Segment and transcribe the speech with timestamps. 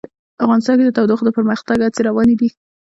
[0.43, 2.49] افغانستان کې د تودوخه د پرمختګ هڅې روانې دي.